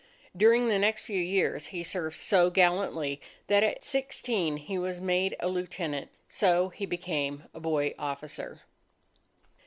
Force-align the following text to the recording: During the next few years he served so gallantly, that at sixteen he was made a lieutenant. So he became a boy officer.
During 0.35 0.67
the 0.67 0.79
next 0.79 1.01
few 1.01 1.21
years 1.21 1.67
he 1.67 1.83
served 1.83 2.17
so 2.17 2.49
gallantly, 2.49 3.21
that 3.45 3.61
at 3.61 3.83
sixteen 3.83 4.57
he 4.57 4.75
was 4.79 4.99
made 4.99 5.35
a 5.39 5.47
lieutenant. 5.47 6.09
So 6.27 6.69
he 6.69 6.87
became 6.87 7.43
a 7.53 7.59
boy 7.59 7.93
officer. 7.99 8.61